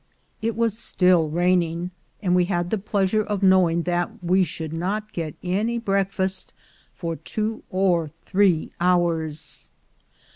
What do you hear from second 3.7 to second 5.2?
that we should not